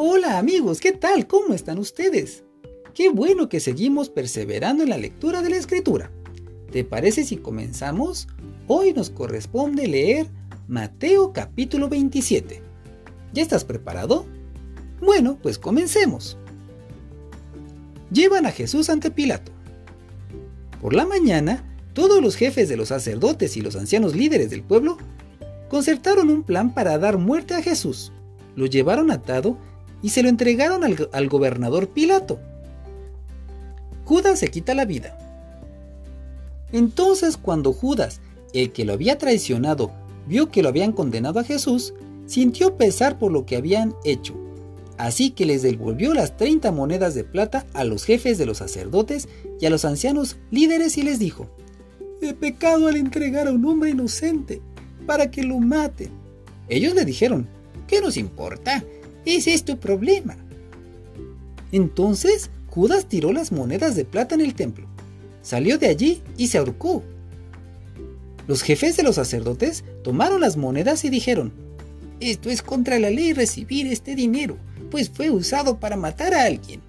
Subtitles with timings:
[0.00, 1.26] Hola amigos, ¿qué tal?
[1.26, 2.44] ¿Cómo están ustedes?
[2.94, 6.12] Qué bueno que seguimos perseverando en la lectura de la escritura.
[6.70, 8.28] ¿Te parece si comenzamos?
[8.68, 10.28] Hoy nos corresponde leer
[10.68, 12.62] Mateo capítulo 27.
[13.32, 14.24] ¿Ya estás preparado?
[15.00, 16.38] Bueno, pues comencemos.
[18.12, 19.50] Llevan a Jesús ante Pilato.
[20.80, 24.96] Por la mañana, todos los jefes de los sacerdotes y los ancianos líderes del pueblo
[25.68, 28.12] concertaron un plan para dar muerte a Jesús.
[28.54, 29.58] Lo llevaron atado
[30.02, 32.38] y se lo entregaron al, gobernador Pilato.
[34.04, 35.16] Judas se quita la vida.
[36.72, 38.20] Entonces cuando Judas,
[38.52, 39.90] el que lo había traicionado,
[40.26, 41.94] vio que lo habían condenado a Jesús,
[42.26, 44.34] sintió pesar por lo que habían hecho.
[44.98, 49.28] Así que les devolvió las 30 monedas de plata a los jefes de los sacerdotes
[49.60, 51.48] y a los ancianos líderes y les dijo,
[52.20, 54.60] He pecado al entregar a un hombre inocente
[55.06, 56.10] para que lo maten.
[56.68, 57.46] Ellos le dijeron,
[57.86, 58.84] ¿qué nos importa?
[59.28, 60.38] Ese es tu problema.
[61.70, 64.88] Entonces Judas tiró las monedas de plata en el templo,
[65.42, 67.04] salió de allí y se ahorcó.
[68.46, 71.52] Los jefes de los sacerdotes tomaron las monedas y dijeron,
[72.20, 74.56] esto es contra la ley recibir este dinero,
[74.90, 76.80] pues fue usado para matar a alguien.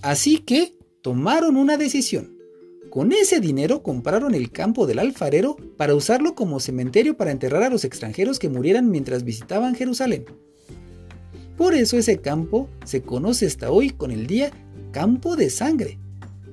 [0.00, 2.38] Así que tomaron una decisión.
[2.88, 7.68] Con ese dinero compraron el campo del alfarero para usarlo como cementerio para enterrar a
[7.68, 10.24] los extranjeros que murieran mientras visitaban Jerusalén.
[11.60, 14.50] Por eso ese campo se conoce hasta hoy con el día
[14.92, 15.98] campo de sangre.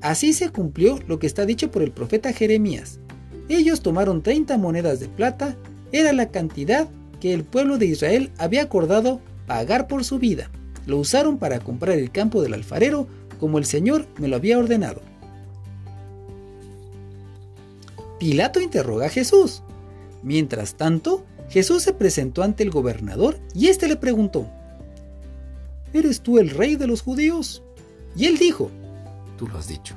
[0.02, 3.00] Así se cumplió lo que está dicho por el profeta Jeremías.
[3.48, 5.56] Ellos tomaron 30 monedas de plata,
[5.94, 6.90] era la cantidad
[7.22, 10.52] que el pueblo de Israel había acordado pagar por su vida.
[10.86, 13.08] Lo usaron para comprar el campo del alfarero
[13.40, 15.02] como el Señor me lo había ordenado.
[18.20, 19.64] Pilato interroga a Jesús.
[20.22, 24.52] Mientras tanto, Jesús se presentó ante el gobernador y éste le preguntó,
[25.94, 27.64] ¿Eres tú el rey de los judíos?
[28.16, 28.72] Y él dijo,
[29.38, 29.96] Tú lo has dicho.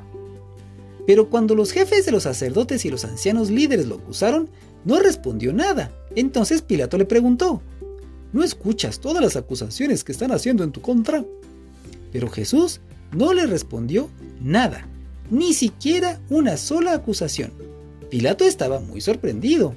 [1.07, 4.49] Pero cuando los jefes de los sacerdotes y los ancianos líderes lo acusaron,
[4.85, 5.91] no respondió nada.
[6.15, 7.63] Entonces Pilato le preguntó,
[8.33, 11.25] ¿no escuchas todas las acusaciones que están haciendo en tu contra?
[12.13, 12.81] Pero Jesús
[13.13, 14.09] no le respondió
[14.41, 14.87] nada,
[15.31, 17.53] ni siquiera una sola acusación.
[18.11, 19.75] Pilato estaba muy sorprendido.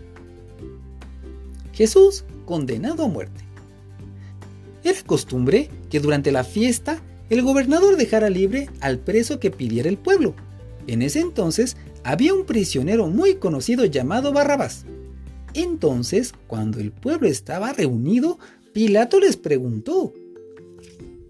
[1.71, 3.42] Jesús condenado a muerte.
[4.83, 9.97] Era costumbre que durante la fiesta el gobernador dejara libre al preso que pidiera el
[9.97, 10.35] pueblo.
[10.87, 14.85] En ese entonces había un prisionero muy conocido llamado Barrabás.
[15.53, 18.39] Entonces, cuando el pueblo estaba reunido,
[18.73, 20.13] Pilato les preguntó,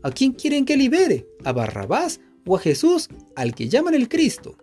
[0.02, 1.28] ¿A quién quieren que libere?
[1.44, 4.58] ¿A Barrabás o a Jesús, al que llaman el Cristo?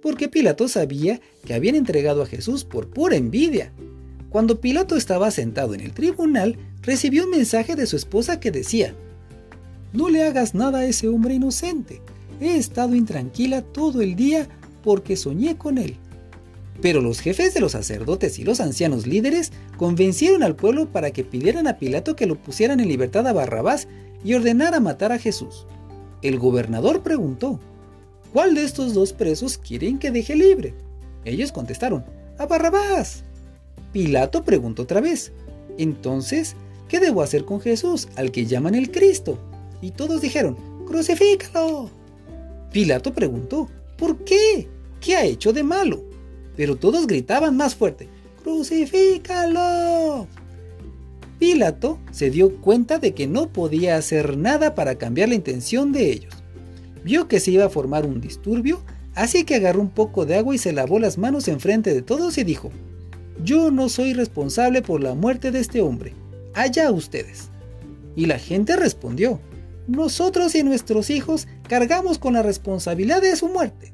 [0.00, 3.72] Porque Pilato sabía que habían entregado a Jesús por pura envidia.
[4.30, 8.94] Cuando Pilato estaba sentado en el tribunal, recibió un mensaje de su esposa que decía,
[9.92, 12.00] No le hagas nada a ese hombre inocente.
[12.40, 14.48] He estado intranquila todo el día
[14.82, 15.96] porque soñé con él.
[16.80, 21.24] Pero los jefes de los sacerdotes y los ancianos líderes convencieron al pueblo para que
[21.24, 23.88] pidieran a Pilato que lo pusieran en libertad a Barrabás
[24.24, 25.66] y ordenara matar a Jesús.
[26.22, 27.58] El gobernador preguntó,
[28.32, 30.74] ¿cuál de estos dos presos quieren que deje libre?
[31.24, 32.04] Ellos contestaron,
[32.38, 33.24] a Barrabás.
[33.92, 35.32] Pilato preguntó otra vez,
[35.78, 36.54] entonces,
[36.88, 39.38] ¿qué debo hacer con Jesús, al que llaman el Cristo?
[39.80, 41.90] Y todos dijeron, crucifícalo.
[42.72, 44.68] Pilato preguntó, ¿por qué?
[45.00, 46.04] ¿Qué ha hecho de malo?
[46.56, 48.08] Pero todos gritaban más fuerte,
[48.42, 50.26] crucifícalo.
[51.38, 56.10] Pilato se dio cuenta de que no podía hacer nada para cambiar la intención de
[56.10, 56.34] ellos.
[57.04, 58.80] Vio que se iba a formar un disturbio,
[59.14, 62.38] así que agarró un poco de agua y se lavó las manos enfrente de todos
[62.38, 62.70] y dijo,
[63.44, 66.14] yo no soy responsable por la muerte de este hombre
[66.56, 67.50] allá ustedes.
[68.16, 69.40] Y la gente respondió,
[69.86, 73.92] nosotros y nuestros hijos cargamos con la responsabilidad de su muerte.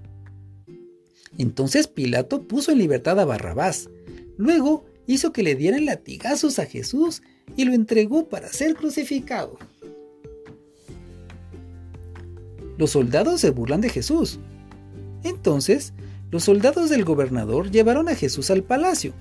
[1.38, 3.90] Entonces Pilato puso en libertad a Barrabás.
[4.38, 7.22] Luego hizo que le dieran latigazos a Jesús
[7.56, 9.58] y lo entregó para ser crucificado.
[12.78, 14.38] Los soldados se burlan de Jesús.
[15.24, 15.92] Entonces,
[16.30, 19.12] los soldados del gobernador llevaron a Jesús al palacio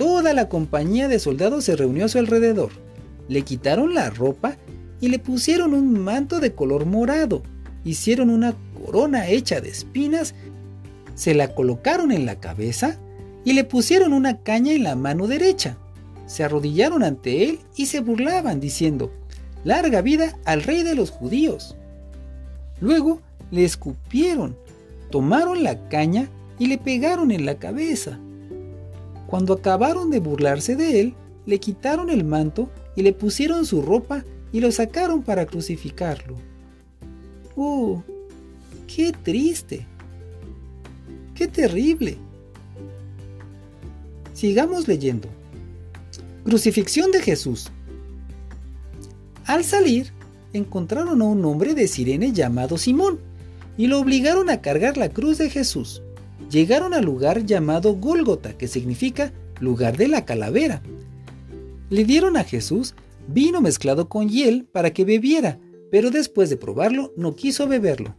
[0.00, 2.70] Toda la compañía de soldados se reunió a su alrededor.
[3.28, 4.56] Le quitaron la ropa
[4.98, 7.42] y le pusieron un manto de color morado.
[7.84, 10.34] Hicieron una corona hecha de espinas,
[11.14, 12.98] se la colocaron en la cabeza
[13.44, 15.76] y le pusieron una caña en la mano derecha.
[16.24, 19.12] Se arrodillaron ante él y se burlaban diciendo,
[19.64, 21.76] larga vida al rey de los judíos.
[22.80, 23.20] Luego
[23.50, 24.56] le escupieron,
[25.10, 28.18] tomaron la caña y le pegaron en la cabeza.
[29.30, 31.14] Cuando acabaron de burlarse de él,
[31.46, 36.36] le quitaron el manto y le pusieron su ropa y lo sacaron para crucificarlo.
[37.54, 38.00] ¡Uh!
[38.88, 39.86] ¡Qué triste!
[41.36, 42.18] ¡Qué terrible!
[44.34, 45.28] Sigamos leyendo.
[46.44, 47.70] Crucifixión de Jesús.
[49.44, 50.12] Al salir,
[50.52, 53.20] encontraron a un hombre de Sirene llamado Simón
[53.78, 56.02] y lo obligaron a cargar la cruz de Jesús.
[56.50, 60.82] Llegaron al lugar llamado Gólgota, que significa lugar de la calavera.
[61.90, 62.94] Le dieron a Jesús
[63.28, 65.58] vino mezclado con hiel para que bebiera,
[65.90, 68.16] pero después de probarlo no quiso beberlo.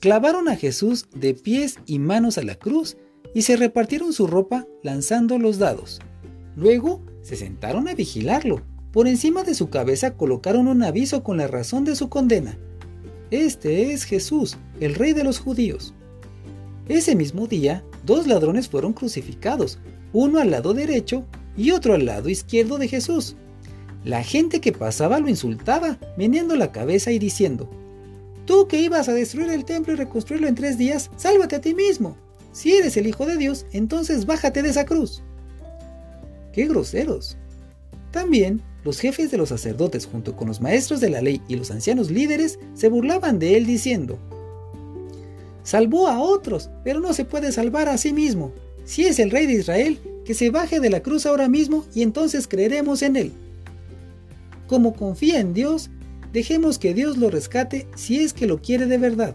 [0.00, 2.96] Clavaron a Jesús de pies y manos a la cruz
[3.34, 6.00] y se repartieron su ropa lanzando los dados.
[6.56, 8.62] Luego se sentaron a vigilarlo.
[8.92, 12.58] Por encima de su cabeza colocaron un aviso con la razón de su condena.
[13.30, 15.94] Este es Jesús, el rey de los judíos.
[16.88, 19.78] Ese mismo día, dos ladrones fueron crucificados,
[20.12, 21.24] uno al lado derecho
[21.56, 23.36] y otro al lado izquierdo de Jesús.
[24.04, 27.70] La gente que pasaba lo insultaba, meneando la cabeza y diciendo,
[28.44, 31.74] Tú que ibas a destruir el templo y reconstruirlo en tres días, sálvate a ti
[31.74, 32.18] mismo.
[32.52, 35.22] Si eres el Hijo de Dios, entonces bájate de esa cruz.
[36.52, 37.38] ¡Qué groseros!
[38.10, 41.70] También los jefes de los sacerdotes junto con los maestros de la ley y los
[41.70, 44.18] ancianos líderes se burlaban de él diciendo,
[45.64, 48.52] Salvó a otros, pero no se puede salvar a sí mismo.
[48.84, 52.02] Si es el rey de Israel, que se baje de la cruz ahora mismo y
[52.02, 53.32] entonces creeremos en él.
[54.68, 55.90] Como confía en Dios,
[56.32, 59.34] dejemos que Dios lo rescate si es que lo quiere de verdad.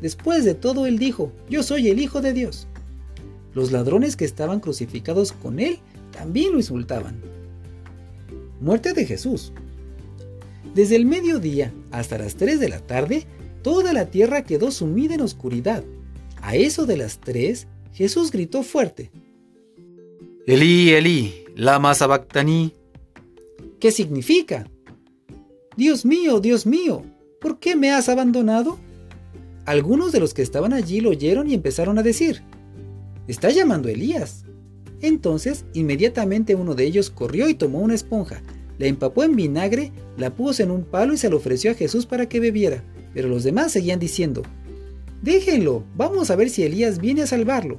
[0.00, 2.66] Después de todo, él dijo, yo soy el Hijo de Dios.
[3.54, 5.78] Los ladrones que estaban crucificados con él
[6.12, 7.20] también lo insultaban.
[8.60, 9.52] Muerte de Jesús.
[10.74, 13.26] Desde el mediodía hasta las 3 de la tarde,
[13.66, 15.82] toda la tierra quedó sumida en oscuridad.
[16.40, 19.10] A eso de las 3, Jesús gritó fuerte.
[20.46, 22.72] Elí, Elí, lama sabactaní.
[23.80, 24.70] ¿Qué significa?
[25.76, 27.02] Dios mío, Dios mío,
[27.40, 28.78] ¿por qué me has abandonado?
[29.64, 32.44] Algunos de los que estaban allí lo oyeron y empezaron a decir,
[33.26, 34.44] Está llamando a Elías.
[35.00, 38.44] Entonces, inmediatamente uno de ellos corrió y tomó una esponja,
[38.78, 42.06] la empapó en vinagre, la puso en un palo y se la ofreció a Jesús
[42.06, 42.84] para que bebiera.
[43.16, 44.42] Pero los demás seguían diciendo,
[45.22, 47.78] Déjenlo, vamos a ver si Elías viene a salvarlo.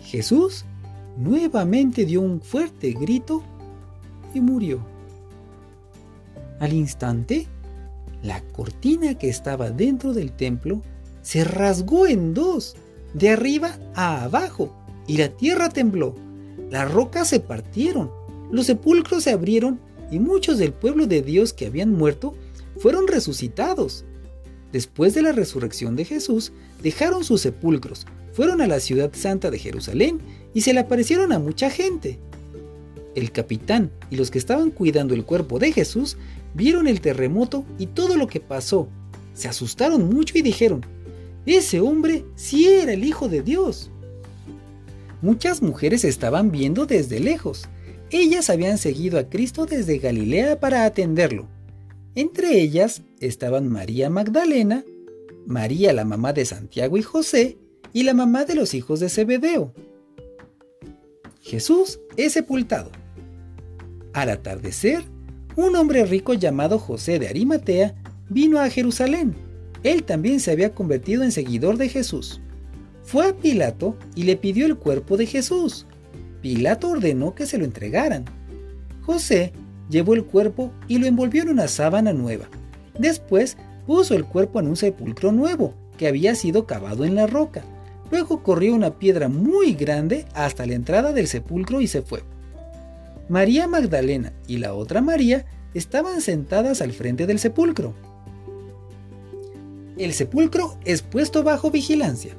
[0.00, 0.64] Jesús
[1.18, 3.42] nuevamente dio un fuerte grito
[4.32, 4.80] y murió.
[6.58, 7.48] Al instante,
[8.22, 10.80] la cortina que estaba dentro del templo
[11.20, 12.76] se rasgó en dos,
[13.12, 14.74] de arriba a abajo,
[15.06, 16.14] y la tierra tembló.
[16.70, 18.10] Las rocas se partieron,
[18.50, 19.80] los sepulcros se abrieron
[20.10, 22.34] y muchos del pueblo de Dios que habían muerto
[22.80, 24.04] fueron resucitados.
[24.72, 29.58] Después de la resurrección de Jesús, dejaron sus sepulcros, fueron a la ciudad santa de
[29.58, 30.20] Jerusalén
[30.54, 32.18] y se le aparecieron a mucha gente.
[33.14, 36.16] El capitán y los que estaban cuidando el cuerpo de Jesús
[36.54, 38.88] vieron el terremoto y todo lo que pasó.
[39.34, 40.86] Se asustaron mucho y dijeron,
[41.44, 43.90] ese hombre sí era el Hijo de Dios.
[45.20, 47.68] Muchas mujeres estaban viendo desde lejos.
[48.10, 51.46] Ellas habían seguido a Cristo desde Galilea para atenderlo.
[52.14, 54.84] Entre ellas estaban María Magdalena,
[55.46, 57.58] María la mamá de Santiago y José,
[57.92, 59.72] y la mamá de los hijos de Zebedeo.
[61.40, 62.90] Jesús es sepultado.
[64.12, 65.02] Al atardecer,
[65.56, 67.94] un hombre rico llamado José de Arimatea
[68.28, 69.34] vino a Jerusalén.
[69.82, 72.40] Él también se había convertido en seguidor de Jesús.
[73.02, 75.86] Fue a Pilato y le pidió el cuerpo de Jesús.
[76.42, 78.24] Pilato ordenó que se lo entregaran.
[79.02, 79.52] José
[79.90, 82.48] llevó el cuerpo y lo envolvió en una sábana nueva.
[82.98, 83.56] Después
[83.86, 87.62] puso el cuerpo en un sepulcro nuevo que había sido cavado en la roca.
[88.10, 92.22] Luego corrió una piedra muy grande hasta la entrada del sepulcro y se fue.
[93.28, 95.44] María Magdalena y la otra María
[95.74, 97.94] estaban sentadas al frente del sepulcro.
[99.96, 102.34] El sepulcro es puesto bajo vigilancia.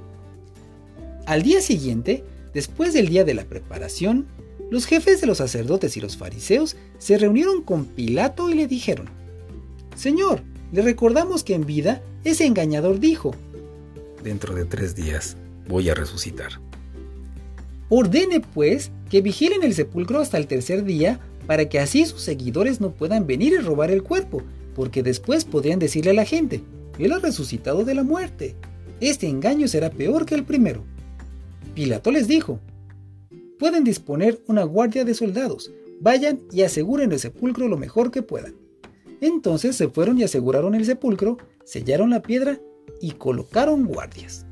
[1.26, 4.28] Al día siguiente, después del día de la preparación,
[4.72, 9.08] los jefes de los sacerdotes y los fariseos se reunieron con Pilato y le dijeron,
[9.96, 13.36] Señor, le recordamos que en vida ese engañador dijo,
[14.24, 15.36] Dentro de tres días
[15.68, 16.62] voy a resucitar.
[17.90, 22.80] Ordene, pues, que vigilen el sepulcro hasta el tercer día para que así sus seguidores
[22.80, 24.42] no puedan venir y robar el cuerpo,
[24.74, 26.64] porque después podrían decirle a la gente,
[26.98, 28.56] Él ha resucitado de la muerte.
[29.02, 30.86] Este engaño será peor que el primero.
[31.76, 32.62] Pilato les dijo,
[33.62, 38.56] pueden disponer una guardia de soldados, vayan y aseguren el sepulcro lo mejor que puedan.
[39.22, 42.60] Entonces se fueron y aseguraron el sepulcro, sellaron la piedra
[43.02, 44.48] y colocaron guardias.